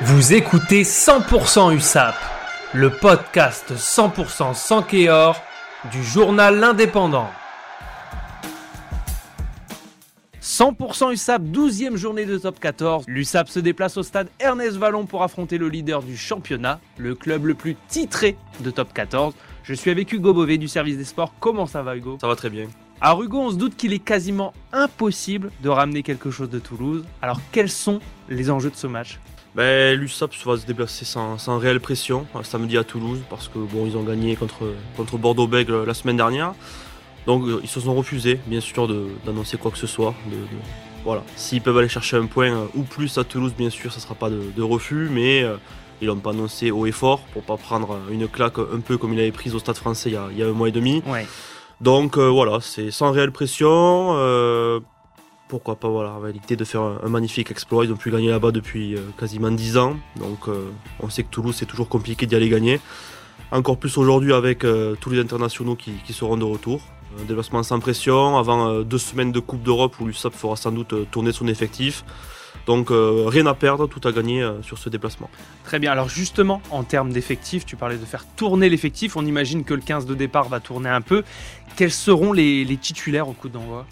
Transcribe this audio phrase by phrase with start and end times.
[0.00, 2.14] Vous écoutez 100% USAP,
[2.72, 5.40] le podcast 100% sans Kéor
[5.92, 7.28] du journal L'Indépendant.
[10.42, 13.04] 100% USAP, 12e journée de top 14.
[13.06, 17.44] L'USAP se déplace au stade Ernest Vallon pour affronter le leader du championnat, le club
[17.44, 19.34] le plus titré de top 14.
[19.62, 21.34] Je suis avec Hugo Beauvais du service des sports.
[21.38, 22.18] Comment ça va Hugo?
[22.20, 22.66] Ça va très bien.
[23.00, 27.04] Alors Hugo, on se doute qu'il est quasiment impossible de ramener quelque chose de Toulouse.
[27.20, 29.20] Alors quels sont les enjeux de ce match?
[29.54, 33.96] Ben, L'USAP va se déplacer sans, réelle pression samedi à Toulouse parce que bon ils
[33.96, 36.54] ont gagné contre, contre Bordeaux-Bègles la semaine dernière.
[37.26, 38.88] Donc euh, ils se sont refusés bien sûr
[39.24, 40.14] d'annoncer quoi que ce soit.
[41.04, 41.22] voilà.
[41.36, 44.02] S'ils peuvent aller chercher un point euh, ou plus à Toulouse bien sûr ça ne
[44.02, 45.56] sera pas de, refus mais euh,
[46.00, 49.12] ils l'ont pas annoncé haut et fort pour pas prendre une claque un peu comme
[49.12, 51.02] il avait prise au stade français il y a, un mois et demi.
[51.80, 54.80] Donc voilà, c'est sans réelle pression
[55.52, 57.84] pourquoi pas voilà, l'idée de faire un, magnifique exploit.
[57.84, 59.98] Ils ont pu gagner là-bas depuis euh, quasiment 10 ans.
[60.16, 62.80] Donc euh, on sait que Toulouse c'est toujours compliqué d'y aller gagner.
[63.50, 66.80] Encore plus aujourd'hui avec euh, tous les internationaux qui, seront de retour.
[67.20, 70.94] Un déplacement sans pression avant deux semaines de Coupe d'Europe où l'USAP fera sans doute
[71.10, 72.02] tourner son effectif.
[72.64, 75.28] Donc rien à perdre, tout à gagner sur ce déplacement.
[75.64, 79.64] Très bien, alors justement en termes d'effectifs, tu parlais de faire tourner l'effectif, on imagine
[79.64, 81.22] que le 15 de départ va tourner un peu.
[81.76, 83.84] Quels seront les titulaires au coup d'envoi?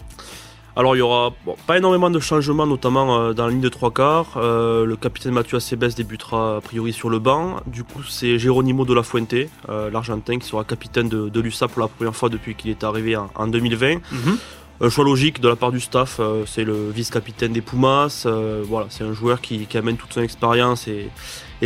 [0.75, 1.33] Alors il y aura
[1.67, 4.33] pas énormément de changements, notamment euh, dans la ligne de trois quarts.
[4.37, 7.57] Euh, le capitaine Mathieu Acebes débutera a priori sur le banc.
[7.67, 9.33] Du coup c'est Geronimo de la Fuente,
[9.69, 13.15] euh, l'Argentin, qui sera capitaine de, l'USA pour la première fois depuis qu'il est arrivé
[13.17, 13.95] en, 2020.
[13.95, 14.37] Mhm.
[14.83, 18.25] Un choix logique de la part du staff, c'est le vice-capitaine des Pumas.
[18.63, 21.09] voilà, c'est un joueur qui, amène toute son expérience et,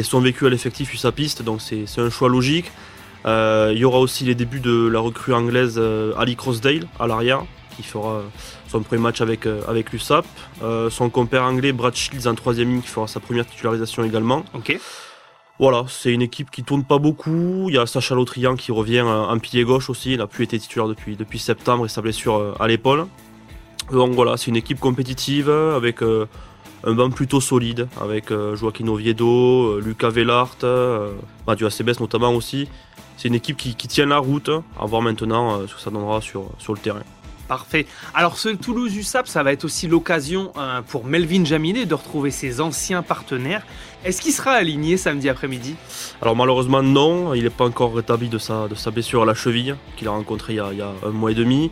[0.04, 2.72] son vécu à l'effectif USAPiste, donc c'est un choix logique.
[3.26, 5.82] il y aura aussi les débuts de la recrue anglaise
[6.18, 7.46] Ali Crossdale à l'arrière,
[7.76, 8.22] qui fera
[8.68, 10.26] son premier match avec, euh, avec l'USAP.
[10.64, 14.44] Euh, son compère anglais Brad Shields en troisième ligne qui fera sa première titularisation également.
[14.54, 14.78] Ok.
[15.58, 17.70] Voilà, c'est une équipe qui tourne pas beaucoup.
[17.70, 20.12] Il y a Sacha Lotrian qui revient en pilier gauche aussi.
[20.12, 23.08] Il n'a plus été titulaire depuis, depuis septembre et sa blessure euh, à l'épaule.
[23.92, 30.10] Donc voilà, c'est une équipe compétitive avec un banc plutôt solide, avec Joaquin Oviedo, Lucas
[30.10, 30.58] Vellart,
[31.46, 32.68] Mathieu Acebes notamment aussi.
[33.16, 34.50] C'est une équipe qui, tient la route,
[34.80, 37.04] à voir maintenant ce que ça donnera sur, sur le terrain.
[37.48, 37.86] Parfait.
[38.16, 42.32] Alors ce Toulouse USAP, ça va être aussi l'occasion euh, pour Melvin Jaminet de retrouver
[42.32, 43.64] ses anciens partenaires.
[44.04, 45.76] Est-ce qu'il sera aligné samedi après-midi?
[46.22, 49.36] Alors malheureusement non, il n'est pas encore rétabli de sa, de sa blessure à la
[49.36, 51.70] cheville qu'il a rencontrée il, y a, un mois et demi.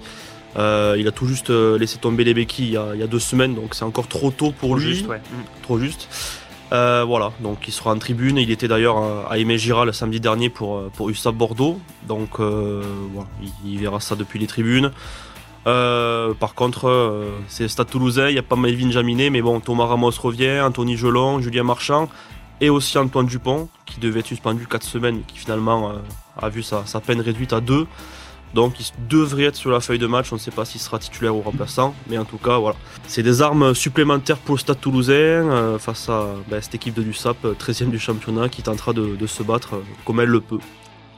[0.58, 3.56] Euh, il a tout juste euh, laissé tomber les béquilles il y a, deux semaines,
[3.56, 4.94] donc c'est encore trop tôt pour lui.
[4.94, 5.22] Juste, ouais.
[5.64, 6.08] Trop juste.
[6.70, 8.38] voilà, donc il sera en tribune.
[8.38, 8.98] Il était d'ailleurs
[9.28, 11.80] à Aimé Giral le samedi dernier pour, pour USAP Bordeaux.
[12.08, 12.38] Donc
[13.66, 14.92] il, verra ça depuis les tribunes.
[15.66, 19.60] Euh, par contre, euh, c'est Stade Toulousain, il n'y a pas Melvin Jaminet, mais bon,
[19.60, 22.10] Thomas Ramos revient, Anthony Gelon, Julien Marchand
[22.62, 25.94] et aussi Antoine Dupont, qui devait être suspendu 4 semaines, qui finalement euh,
[26.42, 27.88] a vu sa, peine réduite à 2.
[28.54, 31.00] Donc il devrait être sur la feuille de match, on ne sait pas s'il sera
[31.00, 32.78] titulaire ou remplaçant, mais en tout cas voilà.
[33.08, 37.44] C'est des armes supplémentaires pour le Stade Toulousain face à ben, cette équipe de l'USAP,
[37.60, 40.60] 13e du championnat, qui tentera de se battre comme elle le peut.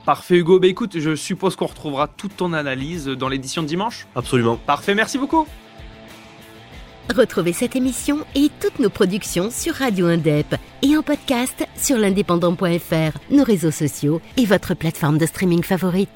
[0.05, 4.05] Parfait Hugo, bah écoute, je suppose qu'on retrouvera toute ton analyse dans l'édition de dimanche
[4.15, 4.57] Absolument.
[4.57, 5.47] Parfait, merci beaucoup.
[7.13, 13.17] Retrouvez cette émission et toutes nos productions sur Radio Indep et en podcast sur l'indépendant.fr,
[13.31, 16.09] nos réseaux sociaux et votre plateforme de streaming favorite.